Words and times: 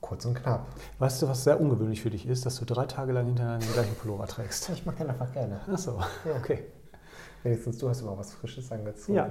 Kurz 0.00 0.24
und 0.26 0.34
knapp. 0.34 0.66
Weißt 0.98 1.20
du, 1.22 1.28
was 1.28 1.44
sehr 1.44 1.60
ungewöhnlich 1.60 2.00
für 2.02 2.10
dich 2.10 2.26
ist, 2.26 2.46
dass 2.46 2.56
du 2.56 2.64
drei 2.64 2.86
Tage 2.86 3.12
lang 3.12 3.26
hintereinander 3.26 3.66
den 3.66 3.72
gleichen 3.74 3.94
Pullover 3.96 4.26
trägst? 4.26 4.68
Ich 4.70 4.84
mag 4.86 4.96
den 4.96 5.10
einfach 5.10 5.32
gerne. 5.32 5.60
Ach 5.70 5.78
so, 5.78 5.92
Ja. 6.24 6.36
okay. 6.38 6.64
Wenigstens 7.42 7.78
du 7.78 7.88
hast 7.88 8.00
immer 8.00 8.16
was 8.16 8.32
Frisches 8.32 8.70
angezogen. 8.72 9.16
Ja. 9.16 9.28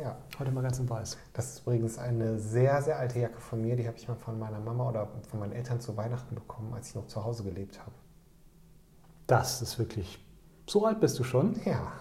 Ja. 0.00 0.16
Heute 0.38 0.52
mal 0.52 0.62
ganz 0.62 0.78
in 0.78 0.88
weiß. 0.88 1.18
Das 1.34 1.50
ist 1.50 1.60
übrigens 1.66 1.98
eine 1.98 2.38
sehr, 2.38 2.80
sehr 2.80 2.98
alte 2.98 3.18
Jacke 3.18 3.40
von 3.40 3.60
mir. 3.60 3.76
Die 3.76 3.86
habe 3.86 3.96
ich 3.98 4.08
mal 4.08 4.14
von 4.14 4.38
meiner 4.38 4.60
Mama 4.60 4.88
oder 4.88 5.08
von 5.28 5.40
meinen 5.40 5.52
Eltern 5.52 5.80
zu 5.80 5.96
Weihnachten 5.96 6.34
bekommen, 6.34 6.72
als 6.72 6.88
ich 6.88 6.94
noch 6.94 7.06
zu 7.08 7.22
Hause 7.24 7.42
gelebt 7.44 7.78
habe. 7.80 7.92
Das 9.26 9.60
ist 9.60 9.78
wirklich. 9.78 10.18
So 10.66 10.86
alt 10.86 11.00
bist 11.00 11.18
du 11.18 11.24
schon? 11.24 11.60
Ja. 11.64 11.92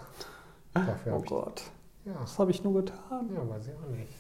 Dafür 0.74 1.16
Oh 1.18 1.22
ich. 1.24 1.30
Gott, 1.30 1.64
Ja. 2.06 2.14
was 2.22 2.38
habe 2.40 2.52
ich 2.52 2.64
nur 2.64 2.76
getan? 2.76 3.30
ja, 3.34 3.50
weiß 3.50 3.68
ich 3.68 3.74
auch 3.74 3.90
nicht. 3.90 4.14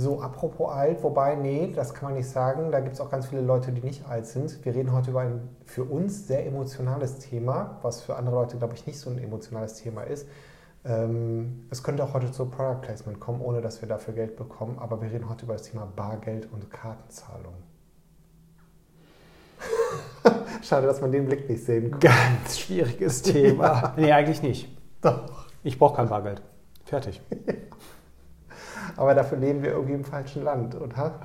So, 0.00 0.20
apropos 0.20 0.70
alt, 0.70 1.02
wobei, 1.02 1.34
nee, 1.34 1.72
das 1.74 1.92
kann 1.92 2.10
man 2.10 2.18
nicht 2.18 2.30
sagen. 2.30 2.70
Da 2.70 2.78
gibt 2.78 2.94
es 2.94 3.00
auch 3.00 3.10
ganz 3.10 3.26
viele 3.26 3.40
Leute, 3.40 3.72
die 3.72 3.80
nicht 3.80 4.06
alt 4.06 4.26
sind. 4.26 4.64
Wir 4.64 4.72
reden 4.72 4.92
heute 4.92 5.10
über 5.10 5.22
ein 5.22 5.48
für 5.64 5.82
uns 5.82 6.28
sehr 6.28 6.46
emotionales 6.46 7.18
Thema, 7.18 7.80
was 7.82 8.02
für 8.02 8.14
andere 8.14 8.36
Leute, 8.36 8.58
glaube 8.58 8.74
ich, 8.74 8.86
nicht 8.86 9.00
so 9.00 9.10
ein 9.10 9.18
emotionales 9.18 9.74
Thema 9.74 10.04
ist. 10.04 10.28
Ähm, 10.84 11.66
es 11.70 11.82
könnte 11.82 12.04
auch 12.04 12.14
heute 12.14 12.30
zu 12.30 12.46
Product 12.46 12.80
Placement 12.80 13.18
kommen, 13.18 13.40
ohne 13.40 13.60
dass 13.60 13.82
wir 13.82 13.88
dafür 13.88 14.14
Geld 14.14 14.36
bekommen. 14.36 14.78
Aber 14.78 15.02
wir 15.02 15.10
reden 15.10 15.28
heute 15.28 15.46
über 15.46 15.54
das 15.54 15.64
Thema 15.64 15.88
Bargeld 15.96 16.48
und 16.52 16.70
Kartenzahlung. 16.70 17.54
Schade, 20.62 20.86
dass 20.86 21.00
man 21.00 21.10
den 21.10 21.26
Blick 21.26 21.48
nicht 21.48 21.64
sehen 21.64 21.90
kann. 21.90 21.98
Ganz 21.98 22.60
schwieriges 22.60 23.22
Thema. 23.22 23.94
Nee, 23.96 24.12
eigentlich 24.12 24.42
nicht. 24.42 24.78
Doch. 25.00 25.48
Ich 25.64 25.76
brauche 25.76 25.96
kein 25.96 26.08
Bargeld. 26.08 26.40
Fertig. 26.84 27.20
Aber 28.98 29.14
dafür 29.14 29.38
leben 29.38 29.62
wir 29.62 29.70
irgendwie 29.70 29.94
im 29.94 30.04
falschen 30.04 30.44
Land, 30.44 30.78
oder? 30.78 31.20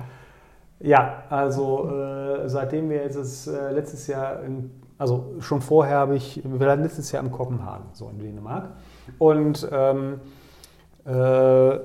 Ja, 0.80 1.24
also 1.28 1.90
äh, 1.90 2.48
seitdem 2.48 2.88
wir 2.88 3.02
jetzt 3.02 3.46
äh, 3.46 3.72
letztes 3.72 4.06
Jahr, 4.06 4.42
in, 4.42 4.70
also 4.96 5.34
schon 5.40 5.60
vorher 5.60 5.98
habe 5.98 6.16
ich, 6.16 6.42
wir 6.44 6.66
waren 6.66 6.82
letztes 6.82 7.10
Jahr 7.12 7.22
in 7.22 7.32
Kopenhagen, 7.32 7.86
so 7.92 8.08
in 8.08 8.18
Dänemark. 8.18 8.70
Und 9.18 9.68
ähm, 9.72 10.20
äh, 11.04 11.10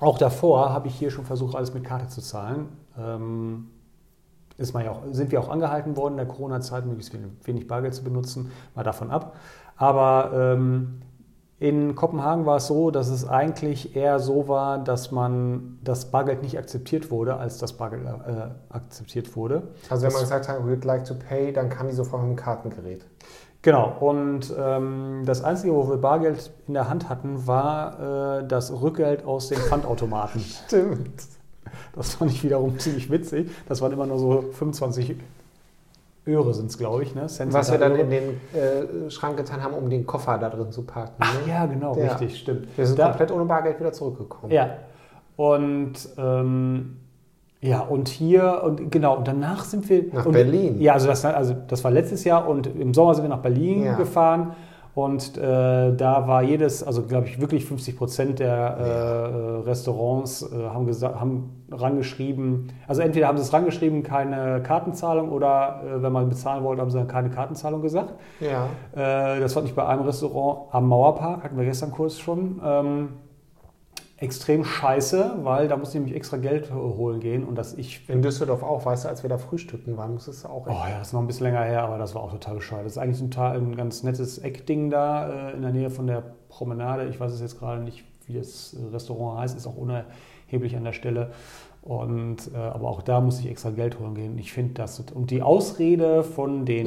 auch 0.00 0.18
davor 0.18 0.72
habe 0.72 0.88
ich 0.88 0.94
hier 0.94 1.10
schon 1.10 1.24
versucht, 1.24 1.56
alles 1.56 1.72
mit 1.72 1.84
Karte 1.84 2.08
zu 2.08 2.20
zahlen. 2.20 2.68
Ähm, 2.98 3.70
ist 4.58 4.74
man 4.74 4.84
ja 4.84 4.90
auch, 4.90 5.02
sind 5.10 5.32
wir 5.32 5.40
auch 5.40 5.48
angehalten 5.48 5.96
worden 5.96 6.14
in 6.14 6.18
der 6.18 6.26
Corona-Zeit, 6.26 6.84
möglichst 6.84 7.14
wenig, 7.14 7.30
wenig 7.44 7.66
Bargeld 7.66 7.94
zu 7.94 8.04
benutzen, 8.04 8.52
mal 8.74 8.82
davon 8.82 9.10
ab. 9.10 9.36
Aber 9.76 10.32
ähm, 10.34 11.00
in 11.60 11.94
Kopenhagen 11.94 12.46
war 12.46 12.56
es 12.56 12.68
so, 12.68 12.90
dass 12.90 13.10
es 13.10 13.28
eigentlich 13.28 13.94
eher 13.94 14.18
so 14.18 14.48
war, 14.48 14.78
dass 14.78 15.10
man 15.12 15.78
das 15.84 16.10
Bargeld 16.10 16.42
nicht 16.42 16.58
akzeptiert 16.58 17.10
wurde, 17.10 17.36
als 17.36 17.58
das 17.58 17.74
Bargeld 17.74 18.06
äh, 18.06 18.48
akzeptiert 18.70 19.36
wurde. 19.36 19.64
Also 19.90 20.06
wenn 20.06 20.12
man 20.12 20.22
gesagt 20.22 20.48
hat, 20.48 20.58
we'd 20.64 20.86
like 20.86 21.04
to 21.04 21.14
pay, 21.14 21.52
dann 21.52 21.68
kam 21.68 21.86
die 21.86 21.92
sofort 21.92 22.22
mit 22.22 22.30
dem 22.30 22.36
Kartengerät. 22.36 23.04
Genau, 23.60 23.94
und 24.00 24.54
ähm, 24.58 25.24
das 25.26 25.44
Einzige, 25.44 25.74
wo 25.74 25.86
wir 25.86 25.98
Bargeld 25.98 26.50
in 26.66 26.72
der 26.72 26.88
Hand 26.88 27.10
hatten, 27.10 27.46
war 27.46 28.38
äh, 28.38 28.48
das 28.48 28.72
Rückgeld 28.72 29.26
aus 29.26 29.48
den 29.48 29.58
Pfandautomaten. 29.58 30.40
Stimmt. 30.66 31.24
Das 31.94 32.14
fand 32.14 32.30
ich 32.30 32.42
wiederum 32.42 32.78
ziemlich 32.78 33.10
witzig. 33.10 33.50
Das 33.68 33.82
waren 33.82 33.92
immer 33.92 34.06
nur 34.06 34.18
so 34.18 34.44
25 34.50 35.16
Öre 36.26 36.52
sind 36.54 36.66
es, 36.70 36.76
glaube 36.78 37.02
ich. 37.02 37.14
Ne? 37.14 37.22
Was 37.50 37.70
wir 37.72 37.78
dann 37.78 37.96
in 37.96 38.10
den 38.10 38.22
äh, 38.52 39.10
Schrank 39.10 39.36
getan 39.36 39.62
haben, 39.62 39.74
um 39.74 39.88
den 39.88 40.06
Koffer 40.06 40.38
da 40.38 40.50
drin 40.50 40.70
zu 40.70 40.82
parken. 40.84 41.14
Ach 41.18 41.34
ne? 41.46 41.50
ja, 41.52 41.66
genau, 41.66 41.96
Ja. 41.96 42.08
richtig, 42.12 42.38
stimmt. 42.38 42.68
Wir 42.76 42.86
sind 42.86 42.98
Da- 42.98 43.08
komplett 43.08 43.30
ohne 43.32 43.44
Bargeld 43.46 43.80
wieder 43.80 43.92
zurückgekommen. 43.92 44.52
Ja. 44.52 44.70
Und 45.36 45.94
ähm, 46.18 46.96
ja, 47.62 47.80
und 47.80 48.08
hier 48.08 48.62
und 48.64 48.90
genau, 48.90 49.16
und 49.16 49.28
danach 49.28 49.64
sind 49.64 49.88
wir 49.88 50.04
Nach 50.12 50.26
und, 50.26 50.32
Berlin. 50.32 50.80
Ja, 50.80 50.94
also 50.94 51.08
das, 51.08 51.24
also 51.24 51.54
das 51.68 51.82
war 51.84 51.90
letztes 51.90 52.24
Jahr 52.24 52.46
und 52.48 52.66
im 52.66 52.94
Sommer 52.94 53.14
sind 53.14 53.24
wir 53.24 53.28
nach 53.28 53.42
Berlin 53.42 53.84
Ja. 53.84 53.94
gefahren. 53.96 54.52
Und 54.94 55.38
äh, 55.38 55.94
da 55.94 56.26
war 56.26 56.42
jedes, 56.42 56.82
also 56.82 57.02
glaube 57.02 57.26
ich, 57.26 57.40
wirklich 57.40 57.64
50 57.64 57.96
Prozent 57.96 58.38
der 58.40 58.56
äh, 58.56 59.68
Restaurants 59.68 60.42
äh, 60.42 60.68
haben, 60.68 60.90
haben 61.02 61.64
rangeschrieben, 61.70 62.72
also 62.88 63.02
entweder 63.02 63.28
haben 63.28 63.38
sie 63.38 63.44
es 63.44 63.52
rangeschrieben, 63.52 64.02
keine 64.02 64.60
Kartenzahlung, 64.62 65.30
oder 65.30 65.82
äh, 65.84 66.02
wenn 66.02 66.12
man 66.12 66.28
bezahlen 66.28 66.64
wollte, 66.64 66.82
haben 66.82 66.90
sie 66.90 66.98
dann 66.98 67.06
keine 67.06 67.30
Kartenzahlung 67.30 67.82
gesagt. 67.82 68.14
Ja. 68.40 68.66
Äh, 68.92 69.40
das 69.40 69.52
fand 69.52 69.68
ich 69.68 69.74
bei 69.74 69.86
einem 69.86 70.02
Restaurant 70.02 70.74
am 70.74 70.88
Mauerpark, 70.88 71.44
hatten 71.44 71.56
wir 71.56 71.64
gestern 71.64 71.92
kurz 71.92 72.18
schon, 72.18 72.60
ähm, 72.64 73.08
extrem 74.20 74.64
scheiße, 74.64 75.38
weil 75.42 75.66
da 75.66 75.76
musste 75.76 75.96
ich 75.96 76.00
nämlich 76.02 76.16
extra 76.16 76.36
Geld 76.36 76.72
holen 76.72 77.20
gehen 77.20 77.42
und 77.44 77.56
dass 77.56 77.74
ich. 77.74 78.08
In 78.08 78.20
Düsseldorf 78.22 78.62
auch, 78.62 78.84
weißt 78.84 79.04
du, 79.04 79.08
als 79.08 79.22
wir 79.22 79.30
da 79.30 79.38
frühstücken 79.38 79.96
waren, 79.96 80.12
musstest 80.12 80.44
du 80.44 80.48
auch 80.48 80.66
Oh 80.66 80.70
ja, 80.70 80.98
das 80.98 81.08
ist 81.08 81.12
noch 81.14 81.20
ein 81.20 81.26
bisschen 81.26 81.46
länger 81.46 81.64
her, 81.64 81.82
aber 81.82 81.96
das 81.98 82.14
war 82.14 82.22
auch 82.22 82.30
total 82.30 82.56
bescheuert. 82.56 82.84
Das 82.84 82.92
ist 82.92 82.98
eigentlich 82.98 83.20
ein, 83.20 83.30
total- 83.30 83.56
ein 83.56 83.74
ganz 83.76 84.02
nettes 84.02 84.38
Eckding 84.38 84.90
da 84.90 85.50
äh, 85.50 85.52
in 85.54 85.62
der 85.62 85.72
Nähe 85.72 85.90
von 85.90 86.06
der 86.06 86.22
Promenade. 86.50 87.06
Ich 87.08 87.18
weiß 87.18 87.32
es 87.32 87.40
jetzt 87.40 87.58
gerade 87.58 87.82
nicht, 87.82 88.04
wie 88.26 88.34
das 88.34 88.76
Restaurant 88.92 89.40
heißt, 89.40 89.56
ist 89.56 89.66
auch 89.66 89.76
unerheblich 89.76 90.76
an 90.76 90.84
der 90.84 90.92
Stelle. 90.92 91.30
Und, 91.82 92.50
äh, 92.54 92.58
aber 92.58 92.90
auch 92.90 93.00
da 93.00 93.22
musste 93.22 93.42
ich 93.44 93.50
extra 93.50 93.70
Geld 93.70 93.98
holen 93.98 94.14
gehen. 94.14 94.36
Ich 94.38 94.52
finde 94.52 94.74
das. 94.74 95.00
Und 95.14 95.30
die 95.30 95.40
Ausrede 95.40 96.22
von 96.24 96.66
den. 96.66 96.86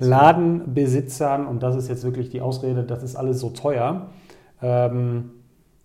Ladenbesitzern, 0.00 1.46
und 1.46 1.62
das 1.62 1.76
ist 1.76 1.88
jetzt 1.88 2.02
wirklich 2.02 2.28
die 2.30 2.40
Ausrede, 2.40 2.82
das 2.82 3.04
ist 3.04 3.14
alles 3.14 3.38
so 3.38 3.50
teuer, 3.50 4.08
ähm, 4.60 5.30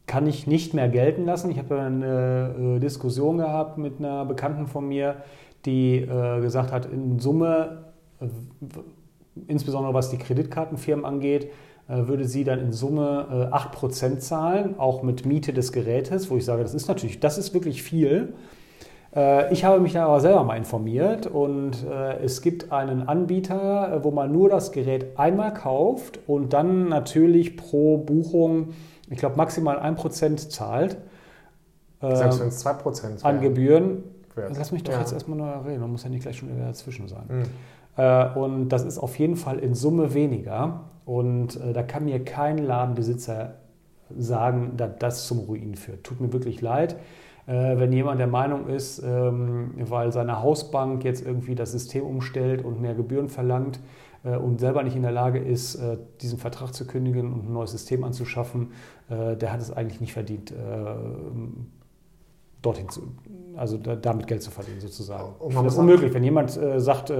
kann 0.07 0.25
ich 0.25 0.47
nicht 0.47 0.73
mehr 0.73 0.87
gelten 0.87 1.25
lassen. 1.25 1.51
Ich 1.51 1.59
habe 1.59 1.79
eine 1.79 2.77
äh, 2.77 2.79
Diskussion 2.79 3.37
gehabt 3.37 3.77
mit 3.77 3.99
einer 3.99 4.25
Bekannten 4.25 4.65
von 4.65 4.87
mir, 4.87 5.17
die 5.65 5.97
äh, 5.97 6.41
gesagt 6.41 6.71
hat, 6.71 6.85
in 6.85 7.19
Summe, 7.19 7.83
äh, 8.21 8.27
insbesondere 9.47 9.93
was 9.93 10.09
die 10.09 10.17
Kreditkartenfirmen 10.17 11.05
angeht, 11.05 11.51
würde 11.89 12.25
sie 12.25 12.43
dann 12.43 12.59
in 12.59 12.73
Summe 12.73 13.49
äh, 13.49 13.55
8% 13.55 14.17
zahlen, 14.17 14.77
auch 14.77 15.03
mit 15.03 15.25
Miete 15.25 15.53
des 15.53 15.71
Gerätes, 15.71 16.29
wo 16.29 16.35
ich 16.35 16.43
sage, 16.43 16.61
das 16.61 16.73
ist 16.73 16.89
natürlich, 16.89 17.21
das 17.21 17.37
ist 17.37 17.53
wirklich 17.53 17.83
viel. 17.83 18.33
Ich 19.51 19.63
habe 19.63 19.79
mich 19.79 19.93
da 19.93 20.05
aber 20.05 20.19
selber 20.19 20.43
mal 20.43 20.57
informiert 20.57 21.25
und 21.27 21.85
es 22.21 22.41
gibt 22.41 22.73
einen 22.73 23.07
Anbieter, 23.07 24.01
wo 24.03 24.11
man 24.11 24.31
nur 24.31 24.49
das 24.49 24.73
Gerät 24.73 25.17
einmal 25.17 25.53
kauft 25.53 26.19
und 26.27 26.51
dann 26.51 26.89
natürlich 26.89 27.55
pro 27.55 27.97
Buchung, 27.97 28.73
ich 29.09 29.17
glaube, 29.19 29.35
maximal 29.37 29.79
1% 29.79 30.49
zahlt 30.49 30.97
äh, 32.01 32.15
Selbst 32.15 32.39
wenn 32.39 32.47
es 32.49 32.65
2% 32.65 33.23
an 33.23 33.41
Gebühren. 33.41 34.03
wäre. 34.35 34.51
Lass 34.55 34.71
mich 34.71 34.83
doch 34.83 34.93
Ja. 34.93 34.99
jetzt 34.99 35.13
erstmal 35.13 35.37
nur 35.37 35.65
reden, 35.65 35.81
man 35.81 35.91
muss 35.91 36.03
ja 36.03 36.09
nicht 36.09 36.21
gleich 36.21 36.37
schon 36.37 36.49
wieder 36.55 36.65
dazwischen 36.67 37.07
sein. 37.07 37.23
Mhm. 37.27 37.43
Äh, 37.97 38.29
Und 38.39 38.69
das 38.69 38.83
ist 38.83 38.99
auf 38.99 39.17
jeden 39.17 39.35
Fall 39.35 39.57
in 39.59 39.73
Summe 39.73 40.13
weniger. 40.13 40.81
Und 41.05 41.59
äh, 41.59 41.73
da 41.73 41.81
kann 41.83 42.05
mir 42.05 42.23
kein 42.23 42.57
Ladenbesitzer 42.59 43.55
sagen, 44.15 44.73
dass 44.77 44.91
das 44.99 45.27
zum 45.27 45.39
Ruin 45.39 45.75
führt. 45.75 46.03
Tut 46.03 46.21
mir 46.21 46.31
wirklich 46.33 46.61
leid. 46.61 46.97
Äh, 47.47 47.79
Wenn 47.79 47.93
jemand 47.93 48.19
der 48.19 48.27
Meinung 48.27 48.67
ist, 48.67 48.99
ähm, 48.99 49.71
weil 49.77 50.11
seine 50.11 50.41
Hausbank 50.41 51.05
jetzt 51.05 51.25
irgendwie 51.25 51.55
das 51.55 51.71
System 51.71 52.03
umstellt 52.03 52.63
und 52.63 52.81
mehr 52.81 52.93
Gebühren 52.93 53.29
verlangt 53.29 53.79
äh, 54.25 54.35
und 54.35 54.59
selber 54.59 54.83
nicht 54.83 54.97
in 54.97 55.01
der 55.01 55.13
Lage 55.13 55.39
ist, 55.39 55.75
äh, 55.75 55.97
diesen 56.21 56.37
Vertrag 56.37 56.73
zu 56.73 56.85
kündigen 56.85 57.31
und 57.31 57.47
ein 57.47 57.53
neues 57.53 57.71
System 57.71 58.03
anzuschaffen, 58.03 58.71
der 59.09 59.53
hat 59.53 59.61
es 59.61 59.71
eigentlich 59.71 60.01
nicht 60.01 60.11
verdient, 60.11 60.53
dorthin 62.61 62.89
zu, 62.89 63.03
also 63.55 63.77
da, 63.77 63.95
damit 63.95 64.27
Geld 64.27 64.43
zu 64.43 64.51
verdienen 64.51 64.81
sozusagen. 64.81 65.33
Das 65.39 65.63
muss 65.63 65.77
unmöglich, 65.77 66.13
wenn 66.13 66.25
jemand 66.25 66.59
sagt, 66.75 67.13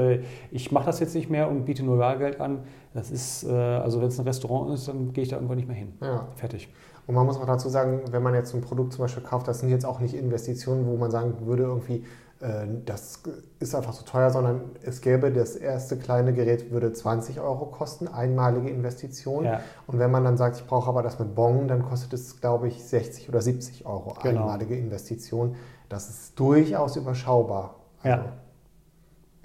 ich 0.52 0.72
mache 0.74 0.88
das 0.88 1.00
jetzt 1.00 1.16
nicht 1.16 1.30
mehr 1.30 1.50
und 1.50 1.64
biete 1.64 1.86
nur 1.86 1.98
Bargeld 1.98 2.42
an, 2.42 2.64
das 2.94 3.12
ist, 3.12 3.44
äh, 3.44 3.52
also 3.52 4.02
wenn 4.02 4.08
es 4.08 4.20
ein 4.20 4.26
Restaurant 4.26 4.74
ist, 4.74 4.88
dann 4.88 5.14
gehe 5.14 5.24
ich 5.24 5.30
da 5.30 5.36
irgendwann 5.38 5.58
nicht 5.58 5.68
mehr 5.68 5.78
hin. 5.78 5.94
Ja. 6.02 6.28
Fertig. 6.36 6.74
Und 7.06 7.16
man 7.16 7.26
muss 7.26 7.38
auch 7.38 7.46
dazu 7.46 7.70
sagen, 7.70 8.02
wenn 8.12 8.22
man 8.22 8.34
jetzt 8.34 8.54
ein 8.54 8.62
Produkt 8.62 8.94
zum 8.94 9.04
Beispiel 9.04 9.24
kauft, 9.24 9.48
das 9.48 9.60
sind 9.60 9.70
jetzt 9.70 9.86
auch 9.86 10.00
nicht 10.00 10.14
Investitionen, 10.14 10.86
wo 10.86 10.98
man 10.98 11.10
sagen 11.10 11.36
würde, 11.46 11.64
irgendwie, 11.64 12.04
äh, 12.42 12.68
das 12.86 13.22
ist 13.60 13.74
einfach 13.76 13.94
zu 13.94 14.04
teuer, 14.04 14.30
sondern 14.30 14.62
es 14.84 15.00
gäbe 15.02 15.32
das 15.32 15.56
erste 15.56 15.98
kleine 15.98 16.34
Gerät, 16.34 16.70
würde 16.72 16.92
20 16.92 17.40
Euro 17.40 17.68
kosten, 17.68 18.08
einmalige 18.08 18.70
Investition. 18.70 19.46
Ja. 19.46 19.62
Und 19.88 20.00
wenn 20.00 20.12
man 20.12 20.26
dann 20.26 20.36
sagt, 20.38 20.58
ich 20.58 20.66
brauche 20.68 20.90
aber 20.90 21.02
das 21.02 21.18
mit 21.18 21.34
Bon, 21.34 21.68
dann 21.68 21.84
kostet 21.84 22.14
es, 22.14 22.42
glaube 22.42 22.68
ich, 22.68 22.84
60 22.84 23.30
oder 23.30 23.42
70 23.42 23.86
Euro 23.86 24.14
Genau. 24.22 24.42
einmalige 24.42 24.76
Investition. 24.76 25.56
Das 25.88 26.10
ist 26.10 26.38
durchaus 26.38 26.98
überschaubar. 26.98 27.76
Ja. 28.04 28.26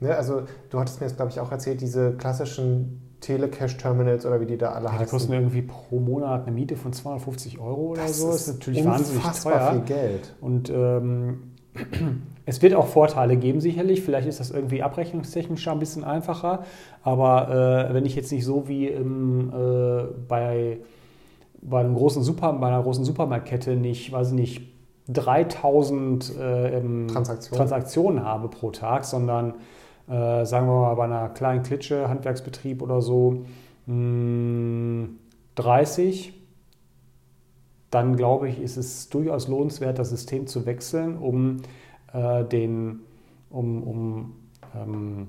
Ne, 0.01 0.17
also 0.17 0.43
du 0.71 0.81
hattest 0.81 1.01
mir 1.01 1.07
jetzt, 1.07 1.17
glaube 1.17 1.31
ich, 1.31 1.39
auch 1.39 1.53
erzählt, 1.53 1.81
diese 1.81 2.13
klassischen 2.17 3.12
Telecash-Terminals 3.23 4.27
oder 4.27 4.41
wie 4.41 4.47
die 4.47 4.59
da 4.59 4.73
alle 4.73 4.87
Ja, 4.87 4.91
die 4.93 4.99
heißen. 4.99 5.11
kosten 5.11 5.33
irgendwie 5.33 5.63
pro 5.63 5.99
Monat 5.99 6.43
eine 6.43 6.55
Miete 6.55 6.77
von 6.77 6.93
250 6.93 7.59
Euro 7.59 7.93
oder 7.93 8.03
das 8.03 8.19
so. 8.19 8.29
Das 8.29 8.49
ist 8.49 8.55
natürlich 8.55 8.85
wahnsinnig 8.85 9.23
teuer. 9.43 9.73
viel 9.73 9.81
Geld. 9.83 10.35
Und 10.41 10.69
ähm, 10.71 11.53
es 12.47 12.61
wird 12.61 12.75
auch 12.75 12.87
Vorteile 12.87 13.37
geben, 13.37 13.61
sicherlich. 13.61 14.03
Vielleicht 14.03 14.29
ist 14.29 14.41
das 14.41 14.51
irgendwie 14.51 14.83
abrechnungstechnisch 14.83 15.67
ein 15.69 15.79
bisschen 15.79 16.05
einfacher. 16.05 16.65
Aber 17.03 17.89
äh, 17.89 17.95
wenn 17.95 18.05
ich 18.05 18.15
jetzt 18.15 18.33
nicht 18.33 18.45
so 18.45 18.69
wie 18.69 18.89
im, 18.89 19.51
äh, 19.51 20.05
bei, 20.29 20.79
bei, 21.63 21.81
einem 21.81 21.95
großen 21.95 22.23
Super, 22.23 22.53
bei 22.53 22.67
einer 22.67 22.83
großen 22.83 23.05
Supermarktkette 23.05 23.77
nicht, 23.77 24.13
weiß 24.13 24.29
ich 24.29 24.35
nicht, 24.35 24.73
3000 25.09 26.37
äh, 26.39 26.81
Transaktionen. 27.07 27.57
Transaktionen 27.57 28.25
habe 28.25 28.49
pro 28.49 28.71
Tag, 28.71 29.05
sondern 29.05 29.55
äh, 30.09 30.45
sagen 30.45 30.67
wir 30.67 30.81
mal 30.81 30.95
bei 30.95 31.05
einer 31.05 31.29
kleinen 31.29 31.63
Klitsche, 31.63 32.09
Handwerksbetrieb 32.09 32.83
oder 32.83 33.01
so, 33.01 33.45
mh, 33.87 35.09
30, 35.55 36.35
dann 37.91 38.17
glaube 38.17 38.49
ich, 38.49 38.61
ist 38.61 38.77
es 38.77 39.09
durchaus 39.11 39.49
lohnenswert, 39.49 39.99
das 39.99 40.11
System 40.11 40.47
zu 40.47 40.65
wechseln, 40.67 41.19
um 41.19 41.59
äh, 42.13 42.45
den, 42.45 43.01
um, 43.51 43.83
um, 43.83 44.33
ähm, 44.75 45.29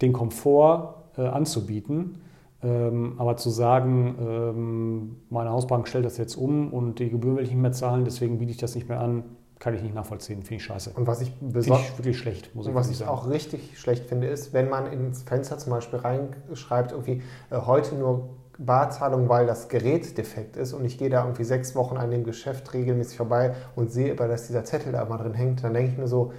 den 0.00 0.12
Komfort 0.12 0.94
äh, 1.18 1.22
anzubieten. 1.22 2.20
Ähm, 2.62 3.14
aber 3.18 3.36
zu 3.36 3.50
sagen, 3.50 4.16
ähm, 4.20 5.16
meine 5.30 5.50
Hausbank 5.50 5.88
stellt 5.88 6.04
das 6.04 6.16
jetzt 6.16 6.36
um 6.36 6.72
und 6.72 7.00
die 7.00 7.10
Gebühren 7.10 7.36
will 7.36 7.44
ich 7.44 7.50
nicht 7.50 7.60
mehr 7.60 7.72
zahlen, 7.72 8.04
deswegen 8.04 8.38
biete 8.38 8.52
ich 8.52 8.56
das 8.56 8.74
nicht 8.74 8.88
mehr 8.88 9.00
an, 9.00 9.24
kann 9.58 9.74
ich 9.74 9.82
nicht 9.82 9.94
nachvollziehen, 9.94 10.42
finde 10.42 10.56
ich 10.56 10.64
scheiße. 10.64 10.90
Und 10.94 11.06
was 11.06 11.20
ich, 11.20 11.32
ich 11.40 11.98
wirklich 11.98 12.18
schlecht, 12.18 12.54
muss 12.54 12.66
ich 12.66 12.74
was 12.74 12.90
ich 12.90 12.98
sagen. 12.98 13.10
auch 13.10 13.28
richtig 13.28 13.78
schlecht 13.78 14.04
finde, 14.04 14.26
ist, 14.26 14.52
wenn 14.52 14.68
man 14.68 14.90
ins 14.92 15.22
Fenster 15.22 15.58
zum 15.58 15.72
Beispiel 15.72 15.98
reinschreibt, 15.98 16.92
irgendwie 16.92 17.22
äh, 17.50 17.56
heute 17.56 17.94
nur 17.94 18.28
Barzahlung, 18.58 19.28
weil 19.28 19.46
das 19.46 19.68
Gerät 19.68 20.16
defekt 20.16 20.56
ist 20.56 20.72
und 20.72 20.84
ich 20.84 20.98
gehe 20.98 21.10
da 21.10 21.22
irgendwie 21.24 21.44
sechs 21.44 21.74
Wochen 21.74 21.96
an 21.96 22.10
dem 22.10 22.24
Geschäft 22.24 22.72
regelmäßig 22.72 23.16
vorbei 23.16 23.54
und 23.74 23.90
sehe 23.90 24.12
aber, 24.12 24.28
dass 24.28 24.46
dieser 24.46 24.64
Zettel 24.64 24.92
da 24.92 25.02
immer 25.02 25.18
drin 25.18 25.34
hängt, 25.34 25.62
dann 25.62 25.74
denke 25.74 25.92
ich 25.92 25.98
mir 25.98 26.08
so, 26.08 26.32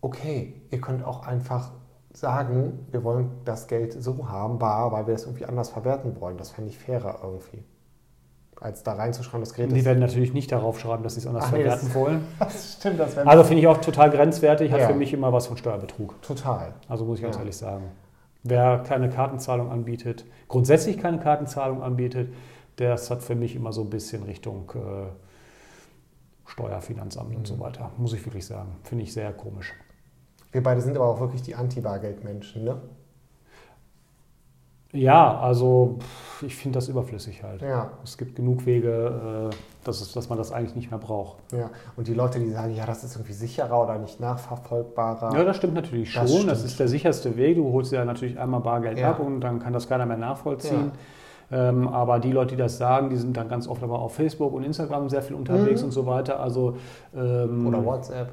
okay, 0.00 0.62
ihr 0.70 0.80
könnt 0.80 1.04
auch 1.04 1.26
einfach 1.26 1.72
sagen, 2.12 2.86
wir 2.90 3.04
wollen 3.04 3.30
das 3.44 3.66
Geld 3.66 3.92
so 3.92 4.28
haben, 4.28 4.58
bar, 4.58 4.92
weil 4.92 5.06
wir 5.06 5.14
das 5.14 5.24
irgendwie 5.24 5.44
anders 5.44 5.70
verwerten 5.70 6.20
wollen. 6.20 6.38
Das 6.38 6.50
fände 6.50 6.70
ich 6.70 6.78
fairer 6.78 7.20
irgendwie. 7.22 7.64
Als 8.60 8.82
da 8.82 8.94
reinzuschreiben, 8.94 9.40
das 9.40 9.52
Gerät 9.52 9.70
Die 9.70 9.84
werden 9.84 9.98
natürlich 10.00 10.32
nicht 10.32 10.50
darauf 10.50 10.80
schreiben, 10.80 11.02
dass 11.02 11.14
sie 11.14 11.20
es 11.20 11.26
anders 11.26 11.44
Ach 11.46 11.52
nee, 11.52 11.58
verwerten 11.58 11.88
das- 11.88 11.94
wollen. 11.94 12.24
Das 12.38 12.72
stimmt, 12.78 12.98
das 13.00 13.18
Also 13.18 13.44
finde 13.44 13.60
ich 13.60 13.66
auch 13.68 13.76
total 13.78 14.10
grenzwertig, 14.10 14.72
hat 14.72 14.80
Ja. 14.80 14.88
für 14.88 14.94
mich 14.94 15.12
immer 15.12 15.32
was 15.32 15.46
von 15.46 15.56
Steuerbetrug. 15.58 16.20
total. 16.22 16.72
Also 16.88 17.04
muss 17.04 17.18
ich 17.18 17.22
ganz 17.24 17.36
Ja. 17.36 17.40
ehrlich 17.42 17.56
sagen. 17.56 17.84
Wer 18.42 18.78
keine 18.78 19.10
Kartenzahlung 19.10 19.70
anbietet, 19.70 20.24
grundsätzlich 20.48 20.98
keine 20.98 21.18
Kartenzahlung 21.18 21.82
anbietet, 21.82 22.32
das 22.76 23.10
hat 23.10 23.22
für 23.22 23.34
mich 23.34 23.56
immer 23.56 23.72
so 23.72 23.82
ein 23.82 23.90
bisschen 23.90 24.22
Richtung 24.22 24.70
äh, 24.74 25.08
Steuerfinanzamt 26.46 27.30
und 27.34 27.40
Mhm. 27.40 27.44
so 27.46 27.58
weiter. 27.60 27.90
Muss 27.98 28.12
ich 28.12 28.24
wirklich 28.24 28.46
sagen. 28.46 28.76
Finde 28.84 29.04
ich 29.04 29.12
sehr 29.12 29.32
komisch. 29.32 29.74
Wir 30.52 30.62
beide 30.62 30.80
sind 30.80 30.96
aber 30.96 31.06
auch 31.08 31.20
wirklich 31.20 31.42
die 31.42 31.54
Anti-Bargeld-Menschen, 31.54 32.64
ne? 32.64 32.80
Ja, 34.96 35.38
also 35.40 35.98
ich 36.42 36.54
finde 36.56 36.76
das 36.78 36.88
überflüssig 36.88 37.42
halt. 37.42 37.62
Ja, 37.62 37.90
Es 38.04 38.16
gibt 38.18 38.36
genug 38.36 38.66
Wege, 38.66 39.50
äh, 39.52 39.56
dass, 39.84 40.00
es, 40.00 40.12
dass 40.12 40.28
man 40.28 40.38
das 40.38 40.52
eigentlich 40.52 40.74
nicht 40.76 40.90
mehr 40.90 40.98
braucht. 41.00 41.36
ja. 41.52 41.70
Und 41.96 42.08
die 42.08 42.14
Leute, 42.14 42.38
die 42.38 42.50
sagen, 42.50 42.74
ja, 42.74 42.86
das 42.86 43.04
ist 43.04 43.14
irgendwie 43.16 43.32
sicherer 43.32 43.82
oder 43.82 43.98
nicht 43.98 44.20
nachverfolgbarer. 44.20 45.34
Ja, 45.36 45.44
das 45.44 45.56
stimmt 45.56 45.74
natürlich 45.74 46.12
schon. 46.12 46.22
Das 46.22 46.30
Das, 46.32 46.40
stimmt. 46.42 46.64
ist 46.64 46.80
der 46.80 46.88
sicherste 46.88 47.36
Weg. 47.36 47.56
Du 47.56 47.72
holst 47.72 47.92
ja 47.92 48.04
natürlich 48.04 48.38
einmal 48.38 48.60
Bargeld 48.60 48.98
Ja. 48.98 49.10
ab 49.10 49.20
und 49.20 49.40
dann 49.40 49.58
kann 49.60 49.72
das 49.72 49.88
keiner 49.88 50.06
mehr 50.06 50.16
nachvollziehen. 50.18 50.92
Ähm, 51.52 51.86
aber 51.88 52.18
die 52.18 52.32
Leute, 52.32 52.56
die 52.56 52.60
das 52.62 52.76
sagen, 52.76 53.08
die 53.10 53.16
sind 53.16 53.36
dann 53.36 53.48
ganz 53.48 53.68
oft 53.68 53.82
aber 53.82 54.00
auf 54.00 54.14
Facebook 54.14 54.52
und 54.52 54.64
Instagram 54.64 55.08
sehr 55.08 55.22
viel 55.22 55.36
unterwegs 55.36 55.80
Mhm. 55.80 55.86
und 55.86 55.92
so 55.92 56.04
weiter. 56.06 56.40
Also 56.40 56.76
ähm, 57.14 57.66
Oder 57.68 57.84
WhatsApp. 57.84 58.32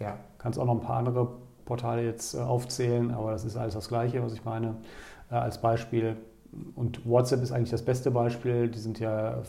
Ja. 0.00 0.14
kannst 0.38 0.58
auch 0.58 0.64
noch 0.64 0.74
ein 0.74 0.80
paar 0.80 0.96
andere 0.98 1.28
Portale 1.64 2.04
jetzt 2.04 2.34
äh, 2.34 2.38
aufzählen, 2.38 3.10
aber 3.12 3.32
das 3.32 3.44
ist 3.44 3.56
alles 3.56 3.74
das 3.74 3.88
Gleiche, 3.88 4.22
was 4.22 4.32
ich 4.32 4.44
meine, 4.44 4.76
äh, 5.30 5.34
als 5.34 5.60
Beispiel. 5.60 6.16
Und 6.74 7.06
WhatsApp 7.06 7.42
ist 7.42 7.52
eigentlich 7.52 7.70
das 7.70 7.84
beste 7.84 8.10
Beispiel. 8.10 8.68
Die 8.68 8.78
sind 8.78 8.98
ja 8.98 9.42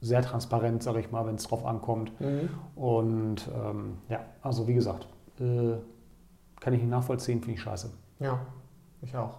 sehr 0.00 0.22
transparent, 0.22 0.82
sage 0.82 1.00
ich 1.00 1.10
mal, 1.10 1.26
wenn 1.26 1.36
es 1.36 1.44
drauf 1.44 1.64
ankommt. 1.64 2.12
Mhm. 2.20 2.48
Und 2.74 3.48
ähm, 3.54 3.98
ja, 4.08 4.20
also 4.42 4.66
wie 4.68 4.74
gesagt, 4.74 5.06
äh, 5.40 5.76
kann 6.60 6.72
ich 6.74 6.80
nicht 6.80 6.90
nachvollziehen, 6.90 7.40
finde 7.40 7.54
ich 7.54 7.62
scheiße. 7.62 7.90
Ja, 8.20 8.40
ich 9.02 9.16
auch. 9.16 9.38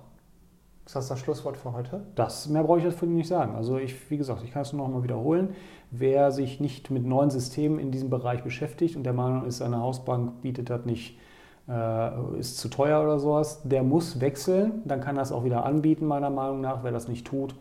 Ist 0.86 0.96
das 0.96 1.08
das 1.08 1.20
Schlusswort 1.20 1.58
für 1.58 1.74
heute? 1.74 2.06
Das, 2.14 2.48
mehr 2.48 2.64
brauche 2.64 2.78
ich 2.78 2.84
dafür 2.84 3.08
nicht 3.08 3.28
sagen. 3.28 3.56
Also 3.56 3.78
ich, 3.78 4.10
wie 4.12 4.18
gesagt, 4.18 4.44
ich 4.44 4.52
kann 4.52 4.62
es 4.62 4.72
nur 4.72 4.88
noch 4.88 4.94
mal 4.94 5.04
wiederholen. 5.04 5.56
Wer 5.90 6.32
sich 6.32 6.60
nicht 6.60 6.92
mit 6.92 7.06
neuen 7.06 7.32
Systemen 7.32 7.80
in 7.80 7.92
diesem 7.92 8.12
Bereich 8.12 8.44
beschäftigt 8.44 8.96
und 8.96 9.04
der 9.04 9.14
Meinung 9.14 9.46
ist, 9.46 9.58
seine 9.58 9.80
Hausbank 9.80 10.42
bietet 10.42 10.70
das 10.70 10.86
nicht, 10.86 11.18
äh, 11.68 12.40
ist 12.40 12.58
zu 12.58 12.70
teuer 12.70 13.02
oder 13.02 13.20
sowas, 13.20 13.62
der 13.64 13.84
muss 13.84 14.20
wechseln. 14.20 14.82
Dann 14.86 15.02
kann 15.02 15.18
er 15.18 15.24
es 15.24 15.32
auch 15.32 15.44
wieder 15.44 15.66
anbieten, 15.66 16.06
meiner 16.06 16.30
Meinung 16.30 16.62
nach. 16.62 16.84
Wer 16.84 16.92
das 16.92 17.08
nicht 17.08 17.26
tut, 17.26 17.56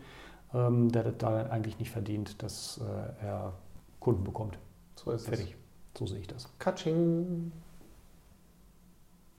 ähm, 0.53 0.91
der 0.91 1.05
hat 1.05 1.23
da 1.23 1.47
eigentlich 1.47 1.79
nicht 1.79 1.91
verdient, 1.91 2.41
dass 2.43 2.79
äh, 2.81 3.25
er 3.25 3.53
Kunden 3.99 4.23
bekommt. 4.23 4.57
So 4.95 5.11
ist 5.11 5.23
es. 5.23 5.27
Fertig. 5.27 5.55
So 5.97 6.05
sehe 6.05 6.19
ich 6.19 6.27
das. 6.27 6.49
Katsching. 6.59 7.51